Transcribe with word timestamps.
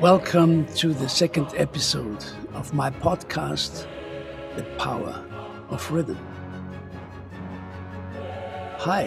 Welcome 0.00 0.64
to 0.76 0.94
the 0.94 1.10
second 1.10 1.48
episode 1.58 2.24
of 2.54 2.72
my 2.72 2.88
podcast, 2.88 3.86
The 4.56 4.62
Power 4.78 5.22
of 5.68 5.90
Rhythm. 5.90 6.16
Hi, 8.78 9.04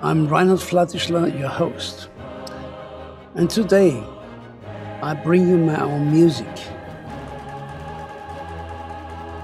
I'm 0.00 0.28
Reinhard 0.28 0.60
Flatischler, 0.60 1.36
your 1.36 1.48
host. 1.48 2.08
And 3.34 3.50
today 3.50 4.00
I 5.02 5.14
bring 5.14 5.48
you 5.48 5.56
my 5.56 5.82
own 5.82 6.12
music. 6.12 6.54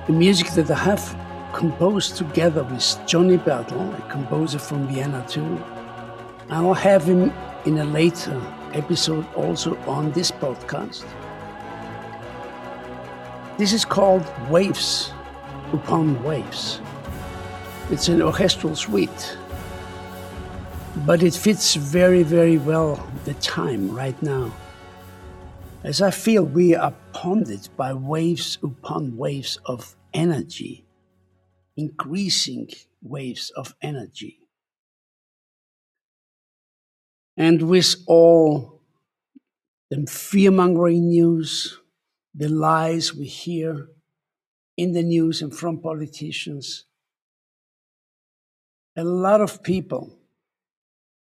The 0.06 0.12
music 0.12 0.50
that 0.50 0.70
I 0.70 0.78
have 0.78 1.18
composed 1.52 2.16
together 2.16 2.62
with 2.62 3.00
Johnny 3.04 3.36
Bertel, 3.36 3.98
a 3.98 4.12
composer 4.12 4.60
from 4.60 4.86
Vienna 4.86 5.26
too. 5.28 5.60
I'll 6.50 6.72
have 6.72 7.02
him 7.02 7.32
in 7.64 7.78
a 7.78 7.84
later 7.84 8.40
episode 8.74 9.26
also 9.34 9.76
on 9.86 10.12
this 10.12 10.30
podcast. 10.30 11.04
This 13.56 13.72
is 13.72 13.84
called 13.84 14.24
Waves 14.50 15.12
Upon 15.72 16.22
Waves. 16.22 16.80
It's 17.90 18.08
an 18.08 18.20
orchestral 18.20 18.76
suite, 18.76 19.38
but 21.06 21.22
it 21.22 21.34
fits 21.34 21.74
very, 21.74 22.22
very 22.22 22.58
well 22.58 23.02
the 23.24 23.34
time 23.34 23.90
right 23.94 24.20
now. 24.22 24.52
As 25.84 26.02
I 26.02 26.10
feel 26.10 26.44
we 26.44 26.74
are 26.74 26.94
ponded 27.12 27.68
by 27.76 27.92
waves 27.92 28.58
upon 28.62 29.16
waves 29.16 29.58
of 29.64 29.96
energy, 30.12 30.84
increasing 31.76 32.68
waves 33.02 33.50
of 33.50 33.74
energy. 33.82 34.43
And 37.36 37.62
with 37.62 37.96
all 38.06 38.80
the 39.90 40.06
fear 40.06 40.50
mongering 40.50 41.08
news, 41.08 41.78
the 42.34 42.48
lies 42.48 43.14
we 43.14 43.26
hear 43.26 43.88
in 44.76 44.92
the 44.92 45.02
news 45.02 45.42
and 45.42 45.54
from 45.54 45.80
politicians, 45.80 46.84
a 48.96 49.04
lot 49.04 49.40
of 49.40 49.62
people 49.62 50.18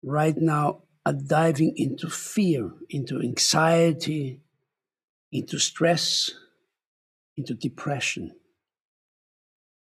right 0.03 0.37
now 0.37 0.83
are 1.05 1.13
diving 1.13 1.73
into 1.77 2.09
fear, 2.09 2.71
into 2.89 3.19
anxiety, 3.21 4.41
into 5.31 5.57
stress, 5.59 6.31
into 7.37 7.53
depression. 7.53 8.35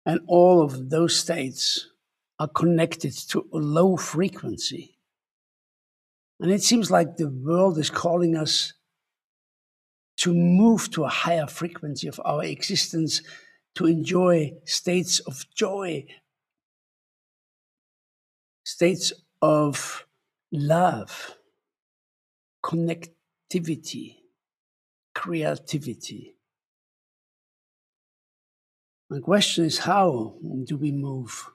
And 0.06 0.22
all 0.28 0.62
of 0.62 0.90
those 0.90 1.18
states 1.18 1.88
are 2.40 2.48
connected 2.48 3.14
to 3.30 3.46
a 3.54 3.58
low 3.58 3.98
frequency. 3.98 4.99
And 6.40 6.52
it 6.52 6.64
seems 6.64 6.90
like 6.90 7.18
the 7.18 7.30
world 7.30 7.78
is 7.78 7.90
calling 7.90 8.36
us 8.36 8.74
to 10.18 10.34
move 10.34 10.90
to 10.92 11.04
a 11.04 11.10
higher 11.10 11.48
frequency 11.48 12.08
of 12.08 12.20
our 12.24 12.44
existence, 12.44 13.22
to 13.76 13.86
enjoy 13.86 14.54
states 14.66 15.20
of 15.20 15.46
joy, 15.56 16.06
states 18.64 19.14
of 19.42 20.06
love, 20.52 21.36
connectivity, 22.64 24.16
creativity. 25.14 26.36
My 29.10 29.20
question 29.20 29.66
is 29.66 29.80
how 29.80 30.36
do 30.66 30.78
we 30.78 30.92
move 30.92 31.50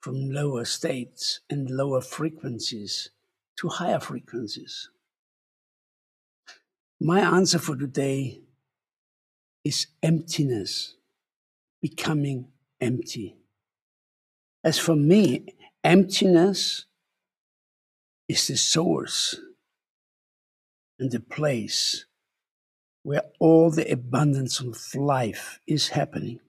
from 0.00 0.30
lower 0.30 0.64
states 0.64 1.40
and 1.48 1.70
lower 1.70 2.00
frequencies 2.00 3.10
to 3.58 3.68
higher 3.68 4.00
frequencies? 4.00 4.90
My 7.00 7.20
answer 7.20 7.58
for 7.58 7.76
today 7.76 8.40
is 9.64 9.88
emptiness, 10.02 10.94
becoming 11.82 12.48
empty. 12.80 13.36
As 14.64 14.78
for 14.78 14.96
me, 14.96 15.46
emptiness 15.84 16.86
is 18.28 18.46
the 18.46 18.56
source 18.56 19.38
and 20.98 21.10
the 21.10 21.20
place 21.20 22.06
where 23.02 23.22
all 23.38 23.70
the 23.70 23.90
abundance 23.90 24.58
of 24.58 24.94
life 24.94 25.60
is 25.66 25.90
happening. 25.90 26.40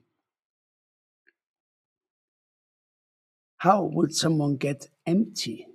How 3.58 3.84
would 3.84 4.16
someone 4.16 4.58
get 4.58 4.90
empty? 5.06 5.68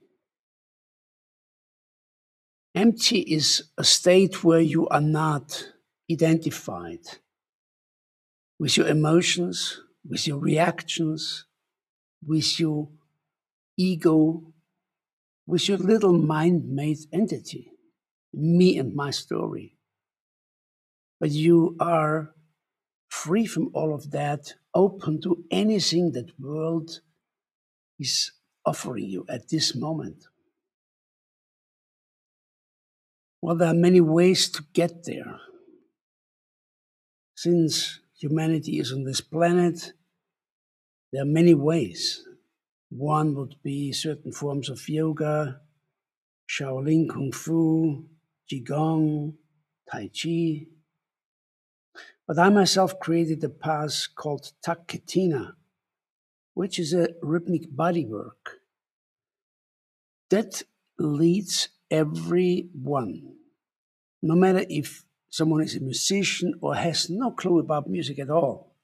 Empty 2.75 3.19
is 3.21 3.65
a 3.77 3.85
state 3.85 4.43
where 4.43 4.61
you 4.61 4.89
are 4.89 5.01
not 5.01 5.73
identified 6.11 7.01
with 8.59 8.79
your 8.79 8.87
emotions, 8.87 9.81
with 10.09 10.27
your 10.27 10.39
reactions, 10.39 11.45
with 12.27 12.59
your 12.59 12.89
ego, 13.77 14.55
with 15.47 15.69
your 15.69 15.77
little 15.77 16.15
mind 16.15 16.67
made 16.67 16.99
entity, 17.13 17.73
me 18.33 18.79
and 18.79 18.95
my 18.95 19.11
story. 19.11 19.77
But 21.21 21.31
you 21.31 21.77
are 21.79 22.35
free 23.11 23.45
from 23.45 23.71
all 23.75 23.95
of 23.95 24.13
that, 24.13 24.55
open 24.75 25.21
to 25.21 25.45
anything 25.51 26.13
that 26.13 26.41
world 26.41 27.01
is 27.99 28.33
offering 28.65 29.05
you 29.05 29.27
at 29.29 29.51
this 29.51 29.75
moment. 29.75 30.25
Well, 33.43 33.57
there 33.57 33.69
are 33.69 33.75
many 33.75 34.01
ways 34.01 34.49
to 34.51 34.63
get 34.73 35.05
there. 35.05 35.41
Since 37.35 37.99
humanity 38.17 38.79
is 38.79 38.93
on 38.93 39.03
this 39.03 39.21
planet, 39.21 39.93
there 41.13 41.23
are 41.23 41.27
many 41.41 41.53
ways. 41.53 42.23
One 42.91 43.35
would 43.35 43.57
be 43.65 43.93
certain 43.93 44.33
forms 44.33 44.69
of 44.71 44.89
yoga, 44.89 45.61
Shaolin 46.49 47.09
Kung 47.11 47.33
Fu, 47.33 48.07
Qigong, 48.51 49.35
Tai 49.91 50.09
Chi. 50.09 50.67
But 52.29 52.39
I 52.39 52.49
myself 52.51 53.01
created 53.01 53.43
a 53.43 53.49
path 53.49 54.07
called 54.15 54.53
Taketina, 54.65 55.55
which 56.55 56.79
is 56.79 56.95
a 56.95 57.09
rhythmic 57.21 57.73
bodywork 57.73 58.61
that 60.31 60.63
leads 60.99 61.71
everyone, 61.91 63.32
no 64.23 64.35
matter 64.35 64.65
if 64.69 65.05
someone 65.29 65.63
is 65.63 65.75
a 65.75 65.81
musician 65.81 66.55
or 66.61 66.75
has 66.77 67.11
no 67.11 67.33
clue 67.33 67.59
about 67.59 67.89
music 67.89 68.19
at 68.19 68.31
all, 68.31 68.75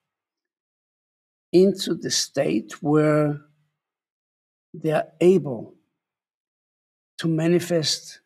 into 1.53 1.94
the 1.94 2.11
state 2.11 2.82
where 2.82 3.40
they 4.75 4.90
are 4.90 5.08
able 5.20 5.75
to 7.19 7.29
manifest 7.29 8.20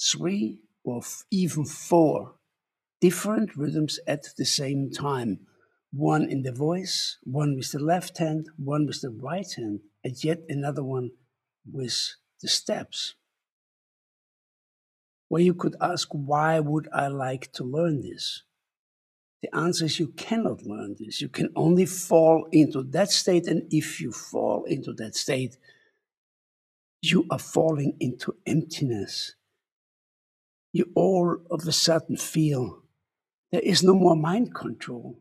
three 0.00 0.60
or 0.84 1.02
even 1.30 1.64
four 1.64 2.34
different 3.00 3.56
rhythms 3.56 4.00
at 4.06 4.26
the 4.36 4.44
same 4.44 4.90
time. 4.90 5.40
One 5.92 6.28
in 6.28 6.42
the 6.42 6.52
voice, 6.52 7.18
one 7.22 7.56
with 7.56 7.70
the 7.72 7.78
left 7.78 8.18
hand, 8.18 8.48
one 8.56 8.86
with 8.86 9.00
the 9.00 9.10
right 9.10 9.50
hand, 9.56 9.80
and 10.02 10.22
yet 10.24 10.40
another 10.48 10.82
one 10.82 11.10
with 11.70 12.16
the 12.40 12.48
steps 12.48 13.14
where 15.34 15.42
you 15.42 15.52
could 15.52 15.74
ask, 15.80 16.10
why 16.12 16.60
would 16.60 16.88
I 16.92 17.08
like 17.08 17.50
to 17.54 17.64
learn 17.64 18.02
this? 18.02 18.44
The 19.42 19.52
answer 19.52 19.86
is 19.86 19.98
you 19.98 20.12
cannot 20.12 20.62
learn 20.62 20.94
this. 20.96 21.20
You 21.20 21.28
can 21.28 21.48
only 21.56 21.86
fall 21.86 22.46
into 22.52 22.84
that 22.92 23.10
state. 23.10 23.48
And 23.48 23.64
if 23.72 24.00
you 24.00 24.12
fall 24.12 24.62
into 24.62 24.92
that 24.92 25.16
state, 25.16 25.56
you 27.02 27.26
are 27.32 27.40
falling 27.40 27.96
into 27.98 28.36
emptiness. 28.46 29.34
You 30.72 30.92
all 30.94 31.38
of 31.50 31.66
a 31.66 31.72
sudden 31.72 32.16
feel 32.16 32.84
there 33.50 33.60
is 33.60 33.82
no 33.82 33.94
more 33.94 34.14
mind 34.14 34.54
control. 34.54 35.18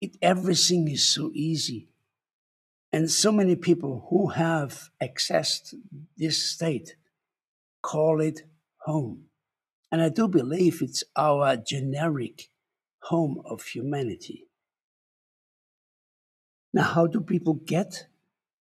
It, 0.00 0.16
everything 0.22 0.88
is 0.88 1.04
so 1.04 1.30
easy. 1.34 1.90
And 2.94 3.10
so 3.10 3.30
many 3.30 3.56
people 3.56 4.06
who 4.08 4.28
have 4.28 4.88
accessed 5.02 5.74
this 6.16 6.42
state 6.42 6.96
call 7.82 8.22
it 8.22 8.40
home. 8.78 9.26
And 9.92 10.00
I 10.00 10.08
do 10.08 10.28
believe 10.28 10.82
it's 10.82 11.02
our 11.16 11.56
generic 11.56 12.48
home 13.02 13.42
of 13.44 13.62
humanity. 13.62 14.46
Now, 16.72 16.84
how 16.84 17.06
do 17.06 17.20
people 17.20 17.54
get 17.54 18.06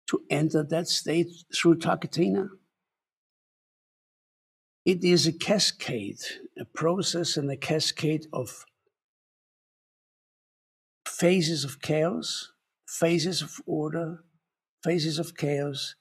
to 0.08 0.22
enter 0.30 0.64
that 0.64 0.88
state 0.88 1.32
through 1.54 1.78
Taketina? 1.78 2.50
It 4.86 5.04
is 5.04 5.26
a 5.26 5.34
cascade, 5.34 6.20
a 6.60 6.66
process 6.66 7.38
and 7.38 7.50
a 7.50 7.58
cascade 7.58 8.28
of 8.32 8.66
phases 11.08 11.64
of 11.64 11.82
chaos, 11.82 12.52
phases 12.88 13.42
of 13.42 13.60
order, 13.66 14.24
phases 14.84 15.18
of 15.18 15.36
chaos, 15.36 15.96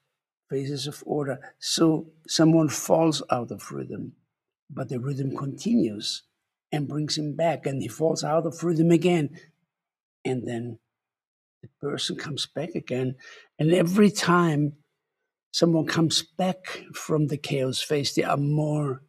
phases 0.50 0.86
of 0.86 1.02
order. 1.06 1.38
So 1.58 2.08
someone 2.28 2.68
falls 2.68 3.22
out 3.30 3.50
of 3.50 3.72
rhythm 3.72 4.12
but 4.74 4.88
the 4.88 5.00
rhythm 5.00 5.36
continues 5.36 6.22
and 6.72 6.88
brings 6.88 7.16
him 7.16 7.36
back, 7.36 7.66
and 7.66 7.80
he 7.80 7.88
falls 7.88 8.24
out 8.24 8.46
of 8.46 8.62
rhythm 8.64 8.90
again. 8.90 9.30
And 10.24 10.46
then 10.46 10.78
the 11.62 11.68
person 11.80 12.16
comes 12.16 12.46
back 12.46 12.74
again. 12.74 13.16
And 13.58 13.72
every 13.72 14.10
time 14.10 14.74
someone 15.52 15.86
comes 15.86 16.22
back 16.22 16.82
from 16.92 17.28
the 17.28 17.36
chaos 17.36 17.80
phase, 17.80 18.14
they 18.14 18.24
are 18.24 18.36
more 18.36 19.02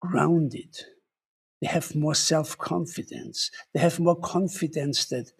grounded. 0.00 0.76
They 1.60 1.68
have 1.68 1.94
more 1.94 2.14
self 2.14 2.58
confidence. 2.58 3.50
They 3.72 3.80
have 3.80 4.00
more 4.00 4.18
confidence 4.18 5.04
that 5.06 5.32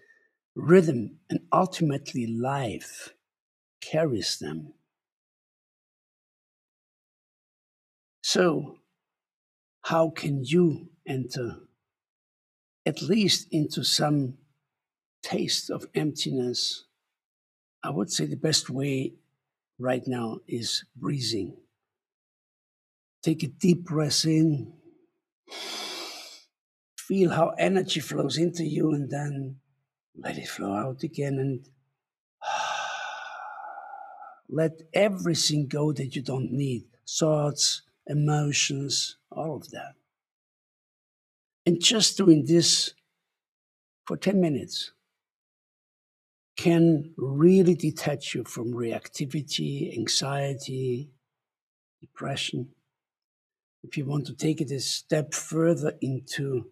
rhythm 0.55 1.19
and 1.31 1.41
ultimately 1.53 2.27
life 2.27 3.15
carries 3.81 4.39
them. 4.39 4.75
So, 8.23 8.79
how 9.83 10.11
can 10.11 10.45
you 10.45 10.89
enter 11.07 11.57
at 12.87 13.03
least 13.03 13.49
into 13.51 13.83
some 13.83 14.35
taste 15.23 15.71
of 15.71 15.87
emptiness? 15.95 16.85
I 17.83 17.91
would 17.91 18.11
say 18.11 18.27
the 18.27 18.37
best 18.37 18.71
way 18.71 19.15
right 19.79 20.07
now 20.07 20.39
is 20.47 20.85
breathing. 20.97 21.57
Take 23.23 23.43
a 23.43 23.49
deep 23.49 23.85
breath 23.85 24.25
in, 24.25 24.73
feel 26.97 27.31
how 27.31 27.51
energy 27.59 28.01
flows 28.01 28.37
into 28.39 28.65
you, 28.65 28.93
and 28.93 29.11
then 29.11 29.57
let 30.17 30.39
it 30.39 30.49
flow 30.49 30.75
out 30.75 31.03
again. 31.03 31.39
And 31.39 31.69
let 34.49 34.81
everything 34.93 35.67
go 35.67 35.93
that 35.93 36.15
you 36.15 36.23
don't 36.23 36.53
need 36.53 36.85
thoughts, 37.09 37.83
emotions, 38.07 39.17
all 39.33 39.57
of 39.57 39.71
that. 39.71 39.95
And 41.65 41.81
just 41.81 42.17
doing 42.17 42.45
this 42.47 42.95
for 44.07 44.17
10 44.17 44.41
minutes 44.41 44.93
can 46.57 47.13
really 47.17 47.75
detach 47.75 48.35
you 48.35 48.45
from 48.45 48.73
reactivity, 48.73 49.97
anxiety, 49.97 51.11
depression. 52.01 52.69
If 53.83 53.97
you 53.97 54.05
want 54.05 54.27
to 54.27 54.35
take 54.35 54.61
it 54.61 54.71
a 54.71 54.81
step 54.81 55.35
further 55.35 55.95
into 56.01 56.71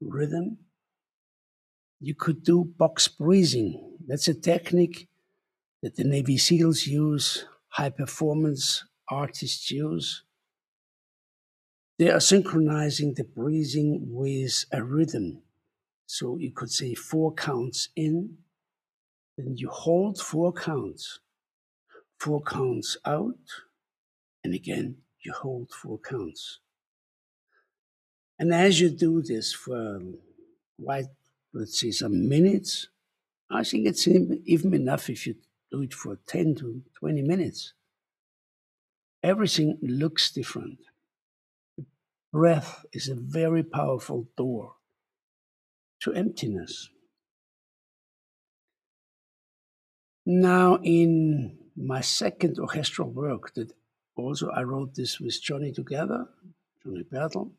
rhythm, 0.00 0.58
you 2.00 2.14
could 2.14 2.42
do 2.42 2.64
box 2.64 3.08
breathing. 3.08 3.96
That's 4.06 4.28
a 4.28 4.34
technique 4.34 5.08
that 5.82 5.96
the 5.96 6.04
Navy 6.04 6.38
SEALs 6.38 6.86
use, 6.86 7.44
high 7.68 7.90
performance 7.90 8.84
artists 9.08 9.70
use. 9.70 10.24
They 11.98 12.10
are 12.10 12.20
synchronizing 12.20 13.14
the 13.14 13.24
breathing 13.24 14.06
with 14.08 14.64
a 14.72 14.82
rhythm. 14.84 15.42
So 16.06 16.38
you 16.38 16.52
could 16.52 16.70
say 16.70 16.94
four 16.94 17.34
counts 17.34 17.88
in, 17.96 18.38
then 19.36 19.56
you 19.56 19.68
hold 19.68 20.20
four 20.20 20.52
counts, 20.52 21.20
four 22.18 22.40
counts 22.42 22.96
out, 23.04 23.38
and 24.44 24.54
again 24.54 24.98
you 25.20 25.32
hold 25.32 25.70
four 25.72 25.98
counts. 25.98 26.60
And 28.38 28.54
as 28.54 28.80
you 28.80 28.90
do 28.90 29.20
this 29.20 29.52
for 29.52 30.00
quite, 30.82 31.06
let's 31.52 31.80
say, 31.80 31.90
some 31.90 32.28
minutes, 32.28 32.88
I 33.50 33.64
think 33.64 33.86
it's 33.86 34.06
even 34.06 34.72
enough 34.74 35.10
if 35.10 35.26
you 35.26 35.34
do 35.72 35.82
it 35.82 35.92
for 35.92 36.18
10 36.26 36.54
to 36.56 36.82
20 37.00 37.22
minutes. 37.22 37.72
Everything 39.24 39.78
looks 39.82 40.30
different. 40.30 40.78
Breath 42.32 42.84
is 42.92 43.08
a 43.08 43.14
very 43.14 43.62
powerful 43.62 44.28
door 44.36 44.74
to 46.02 46.12
emptiness. 46.12 46.90
Now, 50.26 50.78
in 50.82 51.56
my 51.74 52.02
second 52.02 52.58
orchestral 52.58 53.08
work, 53.08 53.54
that 53.54 53.72
also 54.14 54.50
I 54.50 54.62
wrote 54.62 54.94
this 54.94 55.18
with 55.18 55.40
Johnny 55.42 55.72
together, 55.72 56.26
Johnny 56.84 57.04
Bertel, 57.04 57.50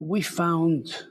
we 0.00 0.22
found 0.22 1.04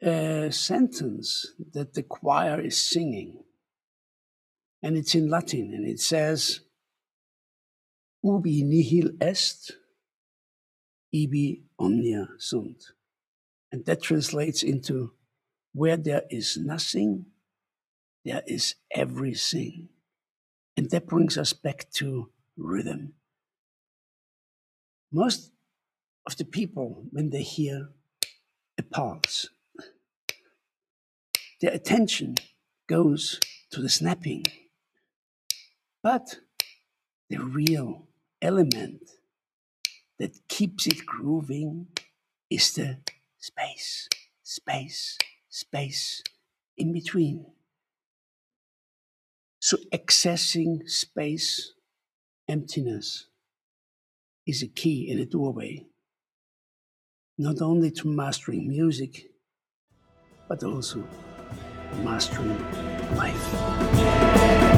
a 0.00 0.52
sentence 0.52 1.54
that 1.72 1.94
the 1.94 2.04
choir 2.04 2.60
is 2.60 2.76
singing. 2.76 3.42
And 4.80 4.96
it's 4.96 5.16
in 5.16 5.28
Latin, 5.28 5.72
and 5.74 5.84
it 5.84 5.98
says, 5.98 6.60
Ubi 8.22 8.62
nihil 8.62 9.10
est, 9.20 9.72
ibi 11.12 11.62
omnia 11.78 12.28
sunt. 12.38 12.92
And 13.72 13.84
that 13.86 14.02
translates 14.02 14.62
into 14.62 15.12
where 15.72 15.96
there 15.96 16.22
is 16.30 16.56
nothing, 16.56 17.26
there 18.24 18.42
is 18.46 18.74
everything. 18.90 19.88
And 20.76 20.90
that 20.90 21.06
brings 21.06 21.36
us 21.36 21.52
back 21.52 21.90
to 21.94 22.30
rhythm. 22.56 23.14
Most 25.12 25.52
of 26.26 26.36
the 26.36 26.44
people, 26.44 27.04
when 27.10 27.30
they 27.30 27.42
hear 27.42 27.88
a 28.78 28.82
pulse, 28.82 29.48
their 31.60 31.72
attention 31.72 32.36
goes 32.86 33.40
to 33.70 33.80
the 33.80 33.88
snapping. 33.88 34.44
But 36.02 36.36
the 37.28 37.38
real 37.38 38.06
element 38.40 39.02
that 40.18 40.48
keeps 40.48 40.86
it 40.86 41.06
grooving 41.06 41.88
is 42.50 42.72
the 42.72 42.98
space, 43.38 44.08
space, 44.42 45.18
space 45.48 46.22
in 46.76 46.92
between. 46.92 47.46
So, 49.60 49.76
accessing 49.92 50.88
space, 50.88 51.72
emptiness, 52.48 53.26
is 54.46 54.62
a 54.62 54.68
key 54.68 55.10
in 55.10 55.18
a 55.18 55.26
doorway, 55.26 55.84
not 57.36 57.60
only 57.60 57.90
to 57.90 58.08
mastering 58.08 58.68
music, 58.68 59.30
but 60.48 60.62
also 60.62 61.04
mastering 62.02 62.58
life. 63.16 64.77